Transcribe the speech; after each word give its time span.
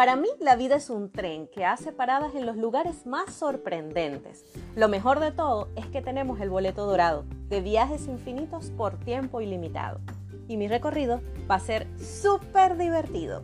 Para 0.00 0.16
mí 0.16 0.30
la 0.40 0.56
vida 0.56 0.76
es 0.76 0.88
un 0.88 1.12
tren 1.12 1.46
que 1.46 1.66
hace 1.66 1.92
paradas 1.92 2.34
en 2.34 2.46
los 2.46 2.56
lugares 2.56 3.04
más 3.04 3.34
sorprendentes. 3.34 4.46
Lo 4.74 4.88
mejor 4.88 5.20
de 5.20 5.30
todo 5.30 5.68
es 5.76 5.84
que 5.88 6.00
tenemos 6.00 6.40
el 6.40 6.48
boleto 6.48 6.86
dorado 6.86 7.26
de 7.50 7.60
viajes 7.60 8.08
infinitos 8.08 8.70
por 8.70 8.98
tiempo 8.98 9.42
ilimitado. 9.42 10.00
Y 10.48 10.56
mi 10.56 10.68
recorrido 10.68 11.20
va 11.50 11.56
a 11.56 11.60
ser 11.60 11.86
súper 11.98 12.78
divertido. 12.78 13.42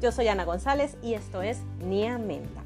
Yo 0.00 0.12
soy 0.12 0.28
Ana 0.28 0.44
González 0.44 0.96
y 1.02 1.14
esto 1.14 1.42
es 1.42 1.64
Nia 1.80 2.16
Menta. 2.16 2.62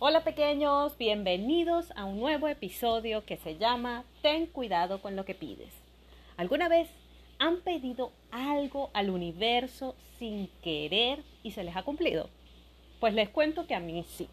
Hola 0.00 0.24
pequeños, 0.24 0.98
bienvenidos 0.98 1.92
a 1.94 2.06
un 2.06 2.18
nuevo 2.18 2.48
episodio 2.48 3.24
que 3.24 3.36
se 3.36 3.56
llama 3.56 4.02
Ten 4.20 4.46
cuidado 4.46 5.00
con 5.00 5.14
lo 5.14 5.24
que 5.24 5.36
pides. 5.36 5.72
¿Alguna 6.36 6.68
vez 6.68 6.88
han 7.40 7.62
pedido 7.62 8.12
algo 8.30 8.90
al 8.92 9.08
universo 9.08 9.96
sin 10.18 10.48
querer 10.62 11.24
y 11.42 11.52
se 11.52 11.64
les 11.64 11.74
ha 11.74 11.82
cumplido? 11.82 12.28
Pues 13.00 13.14
les 13.14 13.30
cuento 13.30 13.66
que 13.66 13.74
a 13.74 13.80
mí 13.80 14.04
sí. 14.06 14.28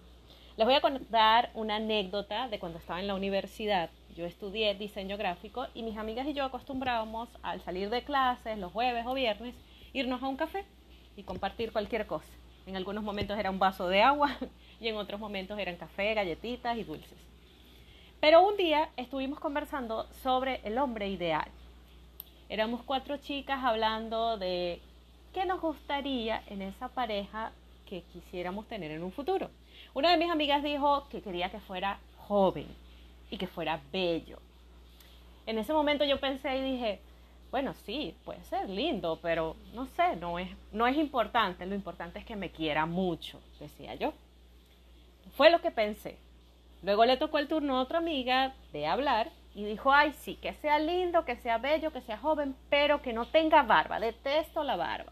Les 0.58 0.68
voy 0.68 0.76
a 0.76 0.82
contar 0.82 1.50
una 1.54 1.78
anécdota 1.78 2.50
de 2.50 2.60
cuando 2.60 2.80
estaba 2.80 3.00
en 3.00 3.08
la 3.08 3.16
universidad. 3.16 3.90
Yo 4.18 4.26
estudié 4.26 4.76
diseño 4.76 5.16
gráfico 5.16 5.68
y 5.74 5.84
mis 5.84 5.98
amigas 5.98 6.28
y 6.28 6.34
yo 6.34 6.44
acostumbrábamos 6.44 7.30
al 7.44 7.62
salir 7.62 7.90
de 7.90 8.04
clases 8.04 8.58
los 8.58 8.74
jueves 8.74 9.06
o 9.08 9.14
viernes 9.14 9.56
irnos 9.94 10.22
a 10.22 10.28
un 10.28 10.36
café 10.36 10.66
y 11.16 11.24
compartir 11.24 11.72
cualquier 11.72 12.08
cosa. 12.08 12.34
En 12.66 12.76
algunos 12.76 13.06
momentos 13.06 13.40
era 13.40 13.52
un 13.52 13.60
vaso 13.60 13.88
de 13.88 14.02
agua 14.02 14.38
y 14.82 14.90
en 14.90 14.98
otros 14.98 15.22
momentos 15.22 15.58
eran 15.58 15.78
café, 15.78 16.14
galletitas 16.14 16.78
y 16.78 16.84
dulces. 16.84 17.18
Pero 18.20 18.46
un 18.46 18.58
día 18.58 18.90
estuvimos 18.98 19.40
conversando 19.40 20.08
sobre 20.24 20.60
el 20.66 20.78
hombre 20.78 21.08
ideal 21.08 21.50
Éramos 22.50 22.82
cuatro 22.84 23.18
chicas 23.18 23.60
hablando 23.62 24.38
de 24.38 24.80
qué 25.34 25.46
nos 25.46 25.60
gustaría 25.60 26.44
en 26.48 26.62
esa 26.62 26.88
pareja 26.88 27.52
que 27.86 28.04
quisiéramos 28.14 28.68
tener 28.68 28.92
en 28.92 29.04
un 29.04 29.12
futuro. 29.12 29.50
Una 29.94 30.12
de 30.12 30.18
mis 30.18 30.32
amigas 30.32 30.64
dijo 30.64 31.08
que 31.10 31.22
quería 31.22 31.50
que 31.50 31.60
fuera 31.60 32.00
joven 32.20 32.68
y 33.30 33.38
que 33.38 33.48
fuera 33.48 33.82
bello. 33.92 34.40
En 35.46 35.58
ese 35.58 35.74
momento 35.74 36.06
yo 36.06 36.22
pensé 36.22 36.58
y 36.58 36.72
dije, 36.72 37.02
bueno, 37.52 37.74
sí, 37.86 38.16
puede 38.24 38.44
ser 38.46 38.70
lindo, 38.70 39.20
pero 39.22 39.58
no 39.74 39.86
sé, 39.88 40.16
no 40.16 40.40
es, 40.40 40.50
no 40.72 40.88
es 40.88 40.96
importante, 40.96 41.66
lo 41.66 41.76
importante 41.76 42.20
es 42.20 42.26
que 42.26 42.38
me 42.38 42.52
quiera 42.52 42.86
mucho, 42.86 43.42
decía 43.60 43.96
yo. 43.96 44.14
Fue 45.36 45.50
lo 45.50 45.60
que 45.60 45.72
pensé. 45.72 46.18
Luego 46.82 47.04
le 47.04 47.18
tocó 47.18 47.40
el 47.40 47.50
turno 47.50 47.78
a 47.78 47.82
otra 47.82 47.98
amiga 47.98 48.56
de 48.72 48.88
hablar 48.88 49.32
y 49.58 49.66
dijo, 49.66 49.92
ay, 49.92 50.14
sí, 50.14 50.36
que 50.36 50.54
sea 50.54 50.78
lindo, 50.78 51.26
que 51.26 51.36
sea 51.36 51.58
bello, 51.58 51.92
que 51.92 52.02
sea 52.02 52.20
joven, 52.20 52.56
pero 52.70 53.02
que 53.02 53.12
no 53.12 53.26
tenga 53.26 53.64
barba, 53.64 54.00
detesto 54.00 54.64
la 54.64 54.76
barba. 54.76 55.12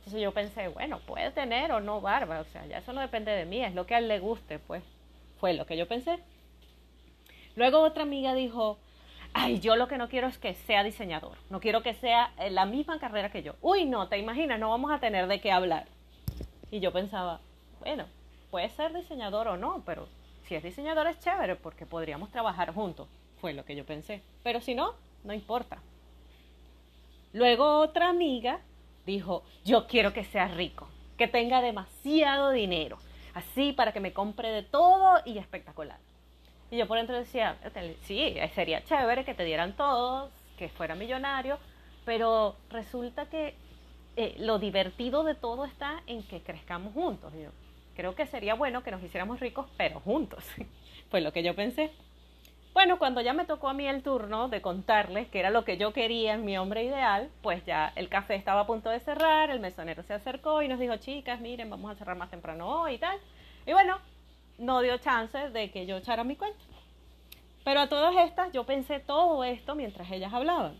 Entonces 0.00 0.20
yo 0.20 0.34
pensé, 0.34 0.68
bueno, 0.68 1.00
puede 1.06 1.30
tener 1.30 1.72
o 1.72 1.80
no 1.80 2.02
barba, 2.02 2.40
o 2.40 2.44
sea, 2.44 2.66
ya 2.66 2.76
eso 2.76 2.92
no 2.92 3.00
depende 3.00 3.32
de 3.32 3.46
mí, 3.46 3.64
es 3.64 3.74
lo 3.74 3.86
que 3.86 3.94
a 3.94 3.98
él 3.98 4.06
le 4.06 4.18
guste, 4.18 4.58
pues 4.58 4.84
fue 5.40 5.54
lo 5.54 5.64
que 5.64 5.78
yo 5.78 5.88
pensé. 5.88 6.18
Luego 7.54 7.80
otra 7.80 8.02
amiga 8.02 8.34
dijo, 8.34 8.76
ay, 9.32 9.60
yo 9.60 9.76
lo 9.76 9.88
que 9.88 9.96
no 9.96 10.10
quiero 10.10 10.26
es 10.26 10.36
que 10.36 10.52
sea 10.52 10.84
diseñador, 10.84 11.38
no 11.48 11.60
quiero 11.60 11.82
que 11.82 11.94
sea 11.94 12.32
la 12.50 12.66
misma 12.66 12.98
carrera 12.98 13.30
que 13.30 13.42
yo. 13.42 13.54
Uy, 13.62 13.86
no, 13.86 14.08
te 14.08 14.18
imaginas, 14.18 14.60
no 14.60 14.68
vamos 14.68 14.90
a 14.90 15.00
tener 15.00 15.26
de 15.26 15.40
qué 15.40 15.52
hablar. 15.52 15.86
Y 16.70 16.80
yo 16.80 16.92
pensaba, 16.92 17.40
bueno, 17.80 18.04
puede 18.50 18.68
ser 18.68 18.92
diseñador 18.92 19.48
o 19.48 19.56
no, 19.56 19.82
pero 19.86 20.06
si 20.42 20.54
es 20.54 20.62
diseñador 20.62 21.06
es 21.06 21.18
chévere 21.18 21.56
porque 21.56 21.86
podríamos 21.86 22.30
trabajar 22.30 22.74
juntos. 22.74 23.08
Fue 23.40 23.52
lo 23.52 23.64
que 23.64 23.76
yo 23.76 23.84
pensé. 23.84 24.22
Pero 24.42 24.60
si 24.60 24.74
no, 24.74 24.94
no 25.24 25.32
importa. 25.32 25.82
Luego 27.32 27.80
otra 27.80 28.08
amiga 28.08 28.60
dijo, 29.04 29.42
yo 29.64 29.86
quiero 29.86 30.12
que 30.12 30.24
sea 30.24 30.48
rico, 30.48 30.88
que 31.16 31.28
tenga 31.28 31.60
demasiado 31.60 32.50
dinero, 32.50 32.98
así 33.34 33.72
para 33.72 33.92
que 33.92 34.00
me 34.00 34.12
compre 34.12 34.50
de 34.50 34.62
todo 34.62 35.20
y 35.24 35.38
espectacular. 35.38 35.98
Y 36.70 36.78
yo 36.78 36.88
por 36.88 36.96
dentro 36.98 37.16
decía, 37.16 37.58
sí, 38.02 38.36
sería 38.54 38.82
chévere 38.84 39.24
que 39.24 39.34
te 39.34 39.44
dieran 39.44 39.76
todos, 39.76 40.30
que 40.58 40.68
fuera 40.68 40.94
millonario, 40.94 41.58
pero 42.04 42.56
resulta 42.70 43.26
que 43.26 43.54
eh, 44.16 44.34
lo 44.38 44.58
divertido 44.58 45.22
de 45.22 45.34
todo 45.34 45.64
está 45.64 46.02
en 46.06 46.22
que 46.22 46.40
crezcamos 46.40 46.94
juntos. 46.94 47.32
yo 47.34 47.50
creo 47.94 48.14
que 48.14 48.26
sería 48.26 48.54
bueno 48.54 48.82
que 48.82 48.90
nos 48.90 49.02
hiciéramos 49.02 49.40
ricos, 49.40 49.66
pero 49.76 50.00
juntos. 50.00 50.44
Fue 51.10 51.20
lo 51.20 51.32
que 51.32 51.42
yo 51.42 51.54
pensé. 51.54 51.92
Bueno, 52.76 52.98
cuando 52.98 53.22
ya 53.22 53.32
me 53.32 53.46
tocó 53.46 53.70
a 53.70 53.72
mí 53.72 53.88
el 53.88 54.02
turno 54.02 54.50
de 54.50 54.60
contarles 54.60 55.28
que 55.28 55.38
era 55.38 55.48
lo 55.48 55.64
que 55.64 55.78
yo 55.78 55.94
quería 55.94 56.34
en 56.34 56.44
mi 56.44 56.58
hombre 56.58 56.84
ideal, 56.84 57.30
pues 57.40 57.64
ya 57.64 57.90
el 57.96 58.10
café 58.10 58.34
estaba 58.34 58.60
a 58.60 58.66
punto 58.66 58.90
de 58.90 59.00
cerrar, 59.00 59.48
el 59.48 59.60
mesonero 59.60 60.02
se 60.02 60.12
acercó 60.12 60.60
y 60.60 60.68
nos 60.68 60.78
dijo, 60.78 60.94
chicas, 60.98 61.40
miren, 61.40 61.70
vamos 61.70 61.90
a 61.90 61.94
cerrar 61.94 62.18
más 62.18 62.28
temprano 62.28 62.68
hoy 62.68 62.96
y 62.96 62.98
tal. 62.98 63.18
Y 63.64 63.72
bueno, 63.72 63.98
no 64.58 64.82
dio 64.82 64.98
chance 64.98 65.48
de 65.48 65.70
que 65.70 65.86
yo 65.86 65.96
echara 65.96 66.22
mi 66.22 66.36
cuenta. 66.36 66.62
Pero 67.64 67.80
a 67.80 67.88
todas 67.88 68.14
estas 68.14 68.52
yo 68.52 68.64
pensé 68.64 69.00
todo 69.00 69.42
esto 69.42 69.74
mientras 69.74 70.10
ellas 70.10 70.34
hablaban. 70.34 70.78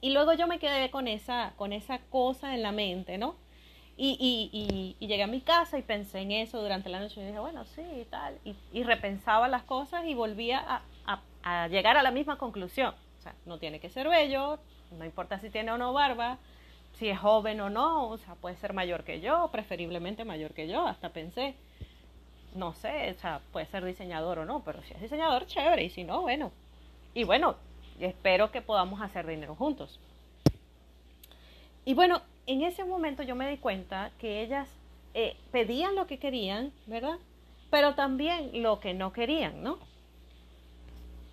Y 0.00 0.10
luego 0.10 0.32
yo 0.32 0.48
me 0.48 0.58
quedé 0.58 0.90
con 0.90 1.06
esa, 1.06 1.52
con 1.58 1.72
esa 1.72 2.00
cosa 2.10 2.54
en 2.54 2.62
la 2.62 2.72
mente, 2.72 3.18
¿no? 3.18 3.36
Y, 3.96 4.16
y, 4.18 4.96
y, 4.98 5.06
llegué 5.06 5.22
a 5.22 5.26
mi 5.26 5.42
casa 5.42 5.78
y 5.78 5.82
pensé 5.82 6.20
en 6.20 6.32
eso 6.32 6.62
durante 6.62 6.88
la 6.88 6.98
noche 6.98 7.20
y 7.20 7.26
dije, 7.26 7.38
bueno, 7.38 7.64
sí, 7.66 7.82
y 7.82 8.04
tal. 8.06 8.38
Y, 8.72 8.82
repensaba 8.82 9.48
las 9.48 9.62
cosas 9.64 10.06
y 10.06 10.14
volvía 10.14 10.60
a, 10.60 10.82
a, 11.06 11.20
a, 11.42 11.68
llegar 11.68 11.96
a 11.96 12.02
la 12.02 12.10
misma 12.10 12.38
conclusión. 12.38 12.94
O 13.18 13.22
sea, 13.22 13.34
no 13.44 13.58
tiene 13.58 13.80
que 13.80 13.90
ser 13.90 14.08
bello, 14.08 14.58
no 14.98 15.04
importa 15.04 15.38
si 15.38 15.50
tiene 15.50 15.72
o 15.72 15.78
no 15.78 15.92
barba, 15.92 16.38
si 16.98 17.08
es 17.08 17.18
joven 17.18 17.60
o 17.60 17.70
no, 17.70 18.08
o 18.08 18.18
sea, 18.18 18.34
puede 18.34 18.56
ser 18.56 18.72
mayor 18.72 19.04
que 19.04 19.20
yo, 19.20 19.48
preferiblemente 19.52 20.24
mayor 20.24 20.52
que 20.52 20.68
yo, 20.68 20.86
hasta 20.86 21.10
pensé. 21.10 21.54
No 22.54 22.74
sé, 22.74 23.10
o 23.16 23.20
sea, 23.20 23.40
puede 23.52 23.66
ser 23.66 23.84
diseñador 23.84 24.38
o 24.40 24.44
no, 24.44 24.60
pero 24.60 24.82
si 24.82 24.92
es 24.94 25.00
diseñador, 25.00 25.46
chévere, 25.46 25.84
y 25.84 25.90
si 25.90 26.04
no, 26.04 26.22
bueno. 26.22 26.52
Y 27.14 27.24
bueno, 27.24 27.56
espero 27.98 28.50
que 28.50 28.60
podamos 28.60 29.00
hacer 29.00 29.26
dinero 29.26 29.54
juntos. 29.54 29.98
Y 31.84 31.94
bueno, 31.94 32.22
en 32.46 32.62
ese 32.62 32.84
momento 32.84 33.22
yo 33.22 33.34
me 33.34 33.48
di 33.48 33.56
cuenta 33.56 34.10
que 34.18 34.42
ellas 34.42 34.68
eh, 35.14 35.36
pedían 35.50 35.94
lo 35.96 36.06
que 36.06 36.18
querían, 36.18 36.72
¿verdad? 36.86 37.18
Pero 37.70 37.94
también 37.94 38.62
lo 38.62 38.80
que 38.80 38.94
no 38.94 39.12
querían, 39.12 39.62
¿no? 39.62 39.78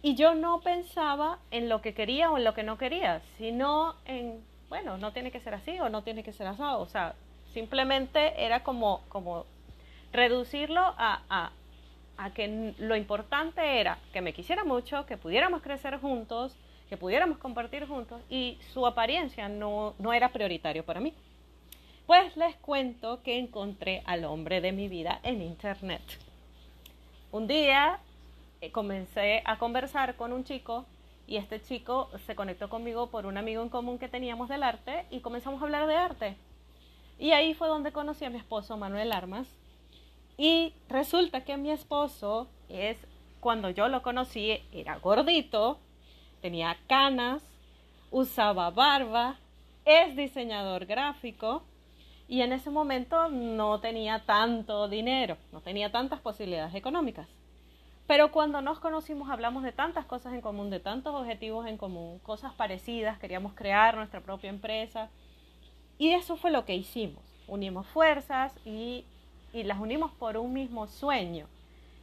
Y 0.02 0.16
yo 0.16 0.34
no 0.34 0.62
pensaba 0.62 1.40
en 1.52 1.68
lo 1.68 1.82
que 1.82 1.94
quería 1.94 2.32
o 2.32 2.38
en 2.38 2.46
lo 2.46 2.54
que 2.54 2.64
no 2.64 2.78
quería, 2.78 3.22
sino 3.38 3.96
en, 4.06 4.42
bueno, 4.70 4.98
no 4.98 5.12
tiene 5.12 5.32
que 5.32 5.42
ser 5.42 5.54
así 5.54 5.80
o 5.80 5.90
no 5.90 6.04
tiene 6.04 6.24
que 6.24 6.32
ser 6.32 6.48
así. 6.48 6.62
O 6.62 6.86
sea, 6.86 7.16
simplemente 7.54 8.44
era 8.44 8.64
como, 8.64 9.02
como 9.10 9.46
reducirlo 10.14 10.82
a, 10.82 11.52
a 12.18 12.30
que 12.32 12.74
lo 12.80 12.96
importante 12.96 13.80
era 13.80 13.98
que 14.14 14.22
me 14.22 14.34
quisiera 14.34 14.64
mucho, 14.64 15.06
que 15.06 15.18
pudiéramos 15.18 15.62
crecer 15.62 16.00
juntos, 16.00 16.56
que 16.90 16.98
pudiéramos 16.98 17.38
compartir 17.38 17.88
juntos 17.88 18.20
y 18.30 18.58
su 18.74 18.86
apariencia 18.88 19.48
no, 19.48 19.94
no 20.00 20.12
era 20.12 20.34
prioritario 20.34 20.84
para 20.84 21.00
mí. 21.00 21.14
Pues 22.08 22.36
les 22.36 22.56
cuento 22.56 23.22
que 23.22 23.38
encontré 23.38 24.02
al 24.06 24.26
hombre 24.26 24.60
de 24.60 24.72
mi 24.72 24.88
vida 24.88 25.20
en 25.22 25.44
internet. 25.44 26.02
Un 27.32 27.46
día 27.46 28.00
eh, 28.62 28.72
comencé 28.72 29.44
a 29.46 29.60
conversar 29.60 30.16
con 30.16 30.34
un 30.34 30.44
chico 30.44 30.86
y 31.28 31.38
este 31.38 31.62
chico 31.62 32.10
se 32.26 32.36
conectó 32.36 32.70
conmigo 32.70 33.12
por 33.12 33.28
un 33.28 33.38
amigo 33.38 33.62
en 33.62 33.70
común 33.70 34.00
que 34.00 34.10
teníamos 34.10 34.50
del 34.50 34.64
arte 34.64 35.06
y 35.12 35.20
comenzamos 35.20 35.62
a 35.62 35.66
hablar 35.66 35.86
de 35.86 35.96
arte. 35.96 36.36
Y 37.20 37.32
ahí 37.32 37.54
fue 37.54 37.68
donde 37.68 37.92
conocí 37.92 38.26
a 38.26 38.32
mi 38.32 38.40
esposo 38.40 38.76
Manuel 38.78 39.12
Armas. 39.12 39.48
Y 40.38 40.74
resulta 40.88 41.44
que 41.44 41.58
mi 41.58 41.70
esposo 41.70 42.48
es, 42.70 42.98
cuando 43.42 43.70
yo 43.70 43.90
lo 43.90 44.02
conocí, 44.02 44.58
era 44.72 44.98
gordito, 44.98 45.78
tenía 46.42 46.78
canas, 46.88 47.44
usaba 48.12 48.70
barba, 48.72 49.38
es 49.86 50.16
diseñador 50.16 50.86
gráfico 50.86 51.64
y 52.28 52.42
en 52.42 52.54
ese 52.54 52.70
momento 52.70 53.30
no 53.30 53.80
tenía 53.80 54.26
tanto 54.26 54.88
dinero, 54.88 55.38
no 55.52 55.62
tenía 55.62 55.92
tantas 55.92 56.20
posibilidades 56.20 56.76
económicas. 56.76 57.28
Pero 58.10 58.32
cuando 58.32 58.62
nos 58.62 58.80
conocimos 58.80 59.30
hablamos 59.30 59.64
de 59.64 59.72
tantas 59.72 60.06
cosas 60.06 60.34
en 60.34 60.42
común, 60.42 60.70
de 60.70 60.80
tantos 60.80 61.14
objetivos 61.14 61.68
en 61.68 61.78
común, 61.78 62.20
cosas 62.20 62.54
parecidas, 62.54 63.20
queríamos 63.20 63.54
crear 63.54 63.96
nuestra 63.96 64.22
propia 64.22 64.50
empresa. 64.50 65.10
Y 66.00 66.12
eso 66.12 66.36
fue 66.36 66.50
lo 66.50 66.66
que 66.66 66.76
hicimos. 66.76 67.24
Unimos 67.48 67.86
fuerzas 67.88 68.54
y, 68.66 69.06
y 69.54 69.64
las 69.64 69.80
unimos 69.80 70.12
por 70.14 70.38
un 70.38 70.54
mismo 70.54 70.88
sueño. 70.88 71.46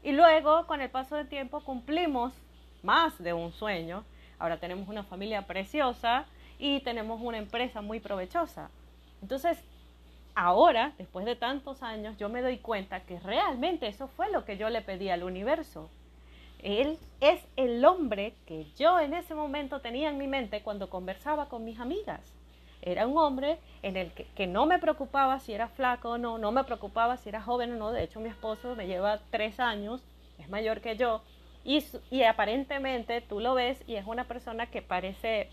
Y 0.04 0.12
luego, 0.12 0.66
con 0.68 0.80
el 0.80 0.90
paso 0.90 1.16
del 1.16 1.28
tiempo, 1.28 1.60
cumplimos 1.60 2.32
más 2.84 3.18
de 3.18 3.32
un 3.32 3.52
sueño 3.52 4.04
Ahora 4.38 4.58
tenemos 4.58 4.88
una 4.88 5.02
familia 5.02 5.42
preciosa 5.42 6.26
y 6.58 6.80
tenemos 6.80 7.20
una 7.22 7.38
empresa 7.38 7.80
muy 7.80 8.00
provechosa. 8.00 8.70
Entonces, 9.22 9.58
ahora, 10.34 10.92
después 10.98 11.24
de 11.26 11.36
tantos 11.36 11.82
años, 11.82 12.16
yo 12.18 12.28
me 12.28 12.42
doy 12.42 12.58
cuenta 12.58 13.00
que 13.00 13.18
realmente 13.20 13.86
eso 13.86 14.08
fue 14.08 14.30
lo 14.30 14.44
que 14.44 14.56
yo 14.56 14.68
le 14.70 14.82
pedí 14.82 15.08
al 15.08 15.22
universo. 15.22 15.88
Él 16.62 16.98
es 17.20 17.40
el 17.56 17.84
hombre 17.84 18.34
que 18.46 18.66
yo 18.76 18.98
en 18.98 19.14
ese 19.14 19.34
momento 19.34 19.80
tenía 19.80 20.08
en 20.08 20.18
mi 20.18 20.26
mente 20.26 20.62
cuando 20.62 20.90
conversaba 20.90 21.48
con 21.48 21.64
mis 21.64 21.78
amigas. 21.78 22.20
Era 22.82 23.06
un 23.06 23.18
hombre 23.18 23.58
en 23.82 23.96
el 23.96 24.12
que, 24.12 24.46
no 24.46 24.66
me 24.66 24.78
preocupaba 24.78 25.40
si 25.40 25.52
era 25.52 25.68
flaco 25.68 26.10
o 26.10 26.18
no, 26.18 26.38
no 26.38 26.52
me 26.52 26.64
preocupaba 26.64 27.16
si 27.16 27.28
era 27.28 27.42
joven 27.42 27.72
o 27.72 27.76
no. 27.76 27.92
De 27.92 28.04
hecho, 28.04 28.20
mi 28.20 28.28
esposo 28.28 28.76
me 28.76 28.86
lleva 28.86 29.20
tres 29.30 29.58
años, 29.58 30.02
es 30.38 30.48
mayor 30.48 30.80
que 30.80 30.96
yo. 30.96 31.22
Y, 31.66 32.22
aparentemente 32.22 33.20
tú 33.22 33.40
lo 33.40 33.54
ves 33.54 33.82
y 33.88 33.96
es 33.96 34.06
una 34.06 34.22
persona 34.24 34.66
que 34.66 34.82
parece 34.82 35.48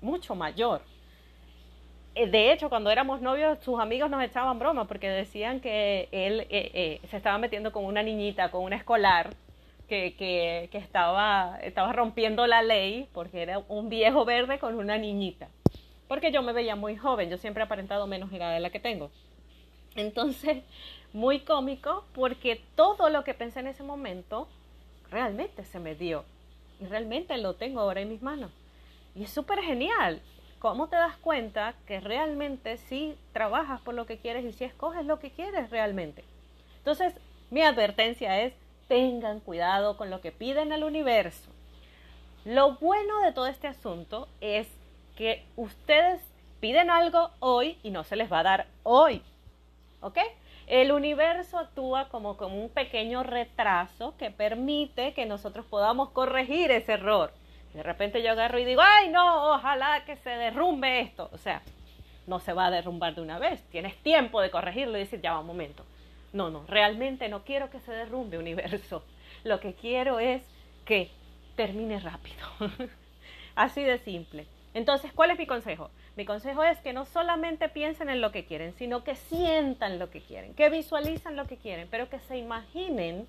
mucho 0.00 0.34
mayor. 0.34 0.82
Eh, 2.16 2.26
de 2.26 2.52
hecho, 2.52 2.68
cuando 2.68 2.90
éramos 2.90 3.20
novios, 3.20 3.60
sus 3.60 3.78
amigos 3.78 4.10
nos 4.10 4.24
echaban 4.24 4.58
broma 4.58 4.88
porque 4.88 5.08
decían 5.08 5.60
que 5.60 6.08
él 6.10 6.40
eh, 6.50 6.70
eh, 6.74 7.00
se 7.08 7.16
estaba 7.16 7.38
metiendo 7.38 7.70
con 7.70 7.84
una 7.84 8.02
niñita, 8.02 8.50
con 8.50 8.64
una 8.64 8.74
escolar, 8.74 9.36
que, 9.88 10.16
que, 10.16 10.68
que, 10.72 10.78
estaba, 10.78 11.58
estaba 11.62 11.92
rompiendo 11.92 12.46
la 12.48 12.62
ley 12.62 13.08
porque 13.12 13.42
era 13.42 13.60
un 13.68 13.88
viejo 13.88 14.24
verde 14.24 14.58
con 14.58 14.74
una 14.74 14.98
niñita. 14.98 15.48
Porque 16.08 16.32
yo 16.32 16.42
me 16.42 16.52
veía 16.52 16.74
muy 16.74 16.96
joven, 16.96 17.30
yo 17.30 17.38
siempre 17.38 17.62
he 17.62 17.66
aparentado 17.66 18.08
menos 18.08 18.32
edad 18.32 18.52
de 18.52 18.58
la 18.58 18.70
que 18.70 18.80
tengo. 18.80 19.12
Entonces, 19.94 20.64
muy 21.12 21.40
cómico 21.40 22.04
porque 22.14 22.60
todo 22.74 23.10
lo 23.10 23.22
que 23.22 23.32
pensé 23.32 23.60
en 23.60 23.68
ese 23.68 23.84
momento 23.84 24.48
realmente 25.12 25.64
se 25.64 25.78
me 25.78 25.94
dio. 25.94 26.24
Y 26.80 26.86
realmente 26.86 27.36
lo 27.38 27.54
tengo 27.54 27.80
ahora 27.80 28.00
en 28.00 28.08
mis 28.08 28.22
manos. 28.22 28.50
Y 29.14 29.24
es 29.24 29.30
súper 29.30 29.60
genial. 29.60 30.20
¿Cómo 30.58 30.88
te 30.88 30.96
das 30.96 31.16
cuenta 31.18 31.74
que 31.86 32.00
realmente 32.00 32.78
sí 32.78 33.16
trabajas 33.32 33.80
por 33.80 33.94
lo 33.94 34.06
que 34.06 34.18
quieres 34.18 34.44
y 34.44 34.52
si 34.52 34.64
escoges 34.64 35.04
lo 35.04 35.18
que 35.18 35.30
quieres 35.30 35.70
realmente? 35.70 36.24
Entonces, 36.78 37.14
mi 37.50 37.62
advertencia 37.62 38.40
es, 38.40 38.54
tengan 38.88 39.40
cuidado 39.40 39.96
con 39.96 40.10
lo 40.10 40.20
que 40.20 40.32
piden 40.32 40.72
al 40.72 40.84
universo. 40.84 41.50
Lo 42.44 42.74
bueno 42.76 43.20
de 43.20 43.32
todo 43.32 43.46
este 43.46 43.68
asunto 43.68 44.28
es 44.40 44.66
que 45.16 45.44
ustedes 45.56 46.20
piden 46.60 46.90
algo 46.90 47.30
hoy 47.40 47.78
y 47.82 47.90
no 47.90 48.04
se 48.04 48.16
les 48.16 48.32
va 48.32 48.40
a 48.40 48.44
dar 48.44 48.66
hoy. 48.82 49.22
¿Ok? 50.00 50.18
El 50.66 50.92
universo 50.92 51.58
actúa 51.58 52.08
como, 52.08 52.36
como 52.36 52.62
un 52.62 52.68
pequeño 52.70 53.22
retraso 53.22 54.14
que 54.16 54.30
permite 54.30 55.12
que 55.12 55.26
nosotros 55.26 55.66
podamos 55.66 56.10
corregir 56.10 56.70
ese 56.70 56.92
error. 56.92 57.32
De 57.74 57.82
repente 57.82 58.22
yo 58.22 58.32
agarro 58.32 58.58
y 58.58 58.64
digo, 58.64 58.82
ay 58.82 59.08
no, 59.08 59.54
ojalá 59.54 60.04
que 60.04 60.16
se 60.16 60.30
derrumbe 60.30 61.00
esto. 61.00 61.30
O 61.32 61.38
sea, 61.38 61.62
no 62.26 62.38
se 62.38 62.52
va 62.52 62.66
a 62.66 62.70
derrumbar 62.70 63.14
de 63.14 63.22
una 63.22 63.38
vez. 63.38 63.62
Tienes 63.70 63.96
tiempo 64.02 64.40
de 64.40 64.50
corregirlo 64.50 64.96
y 64.96 65.00
decir, 65.00 65.20
ya 65.20 65.32
va 65.32 65.40
un 65.40 65.46
momento. 65.46 65.84
No, 66.32 66.50
no, 66.50 66.64
realmente 66.66 67.28
no 67.28 67.44
quiero 67.44 67.70
que 67.70 67.80
se 67.80 67.92
derrumbe 67.92 68.38
universo. 68.38 69.04
Lo 69.44 69.60
que 69.60 69.74
quiero 69.74 70.20
es 70.20 70.42
que 70.84 71.10
termine 71.56 71.98
rápido. 72.00 72.46
Así 73.54 73.82
de 73.82 73.98
simple. 73.98 74.46
Entonces, 74.74 75.12
¿cuál 75.12 75.30
es 75.30 75.38
mi 75.38 75.46
consejo? 75.46 75.90
Mi 76.16 76.24
consejo 76.24 76.62
es 76.64 76.78
que 76.78 76.92
no 76.92 77.04
solamente 77.04 77.68
piensen 77.68 78.08
en 78.08 78.20
lo 78.20 78.32
que 78.32 78.44
quieren, 78.44 78.72
sino 78.74 79.04
que 79.04 79.16
sientan 79.16 79.98
lo 79.98 80.10
que 80.10 80.20
quieren, 80.20 80.54
que 80.54 80.70
visualizan 80.70 81.36
lo 81.36 81.46
que 81.46 81.58
quieren, 81.58 81.88
pero 81.90 82.08
que 82.08 82.18
se 82.20 82.38
imaginen 82.38 83.26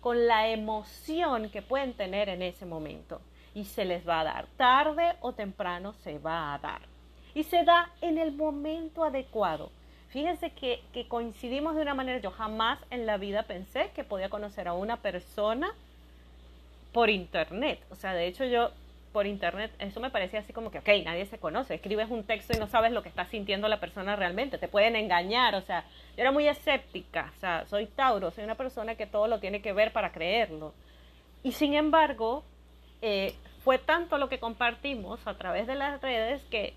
con 0.00 0.26
la 0.26 0.48
emoción 0.48 1.48
que 1.50 1.62
pueden 1.62 1.94
tener 1.94 2.28
en 2.28 2.42
ese 2.42 2.66
momento. 2.66 3.20
Y 3.54 3.64
se 3.64 3.84
les 3.84 4.06
va 4.06 4.20
a 4.20 4.24
dar, 4.24 4.46
tarde 4.56 5.14
o 5.20 5.32
temprano 5.32 5.92
se 6.02 6.18
va 6.18 6.54
a 6.54 6.58
dar. 6.58 6.82
Y 7.34 7.44
se 7.44 7.62
da 7.62 7.90
en 8.00 8.18
el 8.18 8.32
momento 8.32 9.04
adecuado. 9.04 9.70
Fíjense 10.08 10.50
que, 10.50 10.82
que 10.92 11.08
coincidimos 11.08 11.74
de 11.76 11.82
una 11.82 11.94
manera, 11.94 12.18
yo 12.18 12.30
jamás 12.30 12.78
en 12.90 13.06
la 13.06 13.16
vida 13.16 13.44
pensé 13.44 13.90
que 13.94 14.04
podía 14.04 14.28
conocer 14.28 14.68
a 14.68 14.74
una 14.74 14.96
persona 14.98 15.72
por 16.92 17.10
internet. 17.10 17.80
O 17.90 17.96
sea, 17.96 18.12
de 18.12 18.26
hecho 18.26 18.44
yo 18.44 18.70
por 19.14 19.28
internet, 19.28 19.70
eso 19.78 20.00
me 20.00 20.10
parecía 20.10 20.40
así 20.40 20.52
como 20.52 20.72
que, 20.72 20.80
ok, 20.80 20.88
nadie 21.04 21.24
se 21.26 21.38
conoce, 21.38 21.74
escribes 21.76 22.10
un 22.10 22.24
texto 22.24 22.52
y 22.52 22.58
no 22.58 22.66
sabes 22.66 22.90
lo 22.90 23.04
que 23.04 23.08
está 23.08 23.24
sintiendo 23.26 23.68
la 23.68 23.78
persona 23.78 24.16
realmente, 24.16 24.58
te 24.58 24.66
pueden 24.66 24.96
engañar, 24.96 25.54
o 25.54 25.60
sea, 25.60 25.84
yo 26.16 26.22
era 26.22 26.32
muy 26.32 26.48
escéptica, 26.48 27.32
o 27.36 27.38
sea, 27.38 27.64
soy 27.66 27.86
Tauro, 27.86 28.32
soy 28.32 28.42
una 28.42 28.56
persona 28.56 28.96
que 28.96 29.06
todo 29.06 29.28
lo 29.28 29.38
tiene 29.38 29.62
que 29.62 29.72
ver 29.72 29.92
para 29.92 30.10
creerlo. 30.10 30.74
Y 31.44 31.52
sin 31.52 31.74
embargo, 31.74 32.42
eh, 33.02 33.34
fue 33.62 33.78
tanto 33.78 34.18
lo 34.18 34.28
que 34.28 34.40
compartimos 34.40 35.24
a 35.28 35.38
través 35.38 35.68
de 35.68 35.76
las 35.76 36.02
redes 36.02 36.42
que, 36.50 36.74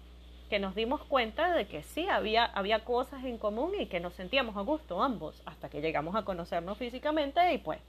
que 0.47 0.59
nos 0.59 0.75
dimos 0.75 1.03
cuenta 1.05 1.55
de 1.55 1.65
que 1.65 1.81
sí, 1.81 2.07
había, 2.07 2.45
había 2.45 2.85
cosas 2.85 3.25
en 3.25 3.39
común 3.39 3.71
y 3.79 3.87
que 3.87 3.99
nos 3.99 4.13
sentíamos 4.13 4.57
a 4.57 4.61
gusto 4.61 5.01
ambos, 5.01 5.41
hasta 5.47 5.69
que 5.69 5.81
llegamos 5.81 6.15
a 6.15 6.23
conocernos 6.23 6.77
físicamente 6.77 7.51
y 7.51 7.57
pues 7.57 7.79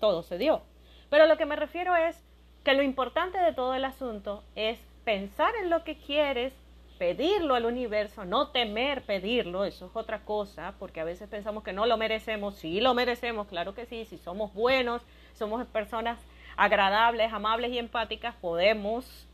todo 0.00 0.22
se 0.22 0.38
dio. 0.38 0.62
Pero 1.10 1.26
lo 1.26 1.36
que 1.36 1.44
me 1.44 1.56
refiero 1.56 1.94
es 1.94 2.24
que 2.68 2.74
lo 2.74 2.82
importante 2.82 3.38
de 3.38 3.54
todo 3.54 3.72
el 3.72 3.86
asunto 3.86 4.44
es 4.54 4.78
pensar 5.06 5.54
en 5.62 5.70
lo 5.70 5.84
que 5.84 5.96
quieres, 5.96 6.52
pedirlo 6.98 7.54
al 7.54 7.64
universo, 7.64 8.26
no 8.26 8.48
temer 8.48 9.04
pedirlo, 9.04 9.64
eso 9.64 9.86
es 9.86 9.96
otra 9.96 10.18
cosa, 10.26 10.74
porque 10.78 11.00
a 11.00 11.04
veces 11.04 11.30
pensamos 11.30 11.64
que 11.64 11.72
no 11.72 11.86
lo 11.86 11.96
merecemos, 11.96 12.56
sí 12.56 12.82
lo 12.82 12.92
merecemos, 12.92 13.46
claro 13.46 13.74
que 13.74 13.86
sí, 13.86 14.04
si 14.04 14.18
somos 14.18 14.52
buenos, 14.52 15.00
somos 15.32 15.66
personas 15.68 16.18
agradables, 16.58 17.32
amables 17.32 17.72
y 17.72 17.78
empáticas, 17.78 18.34
podemos 18.34 19.26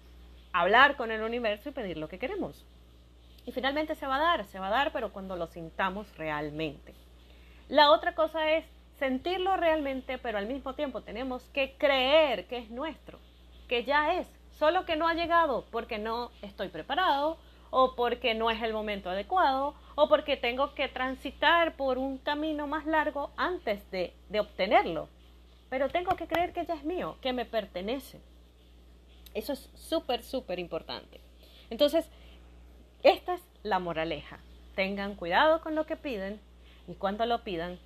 hablar 0.52 0.96
con 0.96 1.10
el 1.10 1.22
universo 1.22 1.70
y 1.70 1.72
pedir 1.72 1.96
lo 1.96 2.06
que 2.06 2.20
queremos. 2.20 2.64
Y 3.46 3.50
finalmente 3.50 3.96
se 3.96 4.06
va 4.06 4.14
a 4.14 4.36
dar, 4.36 4.44
se 4.44 4.60
va 4.60 4.68
a 4.68 4.70
dar, 4.70 4.92
pero 4.92 5.12
cuando 5.12 5.34
lo 5.34 5.48
sintamos 5.48 6.06
realmente. 6.16 6.94
La 7.68 7.90
otra 7.90 8.14
cosa 8.14 8.52
es 8.52 8.64
sentirlo 8.98 9.56
realmente, 9.56 10.18
pero 10.18 10.38
al 10.38 10.46
mismo 10.46 10.74
tiempo 10.74 11.02
tenemos 11.02 11.42
que 11.50 11.74
creer 11.76 12.46
que 12.46 12.58
es 12.58 12.70
nuestro, 12.70 13.18
que 13.68 13.84
ya 13.84 14.14
es, 14.14 14.28
solo 14.58 14.84
que 14.84 14.96
no 14.96 15.08
ha 15.08 15.14
llegado 15.14 15.64
porque 15.70 15.98
no 15.98 16.30
estoy 16.42 16.68
preparado 16.68 17.38
o 17.70 17.94
porque 17.96 18.34
no 18.34 18.50
es 18.50 18.62
el 18.62 18.72
momento 18.72 19.10
adecuado 19.10 19.74
o 19.96 20.08
porque 20.08 20.36
tengo 20.36 20.74
que 20.74 20.88
transitar 20.88 21.74
por 21.76 21.98
un 21.98 22.18
camino 22.18 22.66
más 22.66 22.86
largo 22.86 23.32
antes 23.36 23.90
de, 23.90 24.12
de 24.28 24.40
obtenerlo. 24.40 25.08
Pero 25.70 25.88
tengo 25.88 26.14
que 26.14 26.28
creer 26.28 26.52
que 26.52 26.64
ya 26.64 26.74
es 26.74 26.84
mío, 26.84 27.16
que 27.20 27.32
me 27.32 27.44
pertenece. 27.44 28.20
Eso 29.34 29.52
es 29.52 29.68
súper, 29.74 30.22
súper 30.22 30.60
importante. 30.60 31.20
Entonces, 31.68 32.08
esta 33.02 33.34
es 33.34 33.42
la 33.64 33.80
moraleja. 33.80 34.38
Tengan 34.76 35.16
cuidado 35.16 35.60
con 35.60 35.74
lo 35.74 35.84
que 35.84 35.96
piden 35.96 36.40
y 36.86 36.94
cuando 36.94 37.26
lo 37.26 37.42
pidan, 37.42 37.78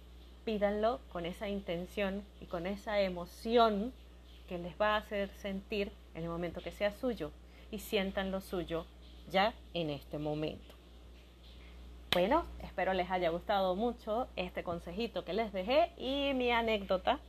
pídanlo 0.49 1.01
con 1.13 1.27
esa 1.27 1.47
intención 1.51 2.25
y 2.41 2.47
con 2.47 2.67
esa 2.67 3.03
emoción 3.03 3.93
que 4.49 4.57
les 4.57 4.81
va 4.81 4.95
a 4.95 4.97
hacer 4.97 5.29
sentir 5.43 5.93
en 6.15 6.23
el 6.23 6.31
momento 6.31 6.63
que 6.63 6.73
sea 6.73 6.91
suyo 6.91 7.33
y 7.71 7.81
sientan 7.81 8.31
lo 8.31 8.41
suyo 8.41 8.87
ya 9.31 9.53
en 9.75 9.91
este 9.91 10.17
momento. 10.17 10.75
Bueno, 12.13 12.47
espero 12.63 12.95
les 12.95 13.11
haya 13.11 13.29
gustado 13.29 13.77
mucho 13.77 14.27
este 14.37 14.63
consejito 14.63 15.23
que 15.23 15.35
les 15.35 15.53
dejé 15.53 15.91
y 15.99 16.33
mi 16.33 16.51
anécdota. 16.51 17.21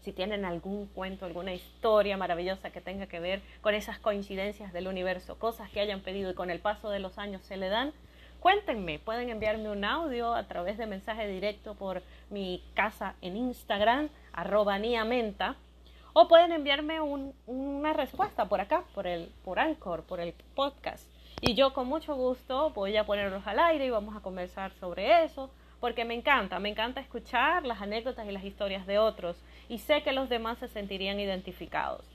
Si 0.00 0.12
tienen 0.12 0.44
algún 0.44 0.86
cuento, 0.86 1.26
alguna 1.26 1.54
historia 1.54 2.16
maravillosa 2.16 2.70
que 2.70 2.80
tenga 2.80 3.06
que 3.06 3.20
ver 3.20 3.40
con 3.60 3.72
esas 3.76 4.00
coincidencias 4.00 4.72
del 4.72 4.88
universo, 4.88 5.38
cosas 5.38 5.70
que 5.70 5.78
hayan 5.78 6.00
pedido 6.00 6.32
y 6.32 6.34
con 6.34 6.50
el 6.50 6.58
paso 6.58 6.90
de 6.90 6.98
los 6.98 7.18
años 7.18 7.42
se 7.44 7.56
le 7.56 7.68
dan, 7.68 7.92
Cuéntenme, 8.40 8.98
pueden 8.98 9.28
enviarme 9.28 9.68
un 9.68 9.84
audio 9.84 10.34
a 10.34 10.44
través 10.44 10.78
de 10.78 10.86
mensaje 10.86 11.28
directo 11.28 11.74
por 11.74 12.02
mi 12.30 12.62
casa 12.72 13.14
en 13.20 13.36
Instagram, 13.36 14.08
arroba 14.32 14.78
niamenta, 14.78 15.56
o 16.14 16.26
pueden 16.26 16.50
enviarme 16.52 17.02
una 17.02 17.92
respuesta 17.92 18.46
por 18.46 18.62
acá, 18.62 18.82
por 18.94 19.06
el, 19.06 19.30
por 19.44 19.58
Anchor, 19.58 20.04
por 20.04 20.20
el 20.20 20.32
podcast. 20.54 21.06
Y 21.42 21.54
yo 21.54 21.74
con 21.74 21.86
mucho 21.86 22.14
gusto 22.14 22.70
voy 22.70 22.96
a 22.96 23.04
ponerlos 23.04 23.46
al 23.46 23.58
aire 23.58 23.84
y 23.84 23.90
vamos 23.90 24.16
a 24.16 24.20
conversar 24.20 24.72
sobre 24.80 25.24
eso, 25.24 25.50
porque 25.78 26.06
me 26.06 26.14
encanta, 26.14 26.58
me 26.58 26.70
encanta 26.70 27.00
escuchar 27.00 27.66
las 27.66 27.82
anécdotas 27.82 28.26
y 28.26 28.32
las 28.32 28.44
historias 28.44 28.86
de 28.86 28.98
otros 28.98 29.36
y 29.68 29.78
sé 29.78 30.02
que 30.02 30.12
los 30.12 30.30
demás 30.30 30.56
se 30.58 30.68
sentirían 30.68 31.20
identificados, 31.20 32.06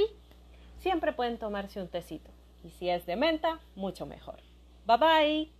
siempre 0.78 1.12
pueden 1.12 1.38
tomarse 1.38 1.80
un 1.80 1.88
tecito. 1.88 2.30
Y 2.64 2.70
si 2.70 2.90
es 2.90 3.06
de 3.06 3.16
menta, 3.16 3.60
mucho 3.74 4.06
mejor. 4.06 4.40
Bye 4.86 4.98
bye. 4.98 5.55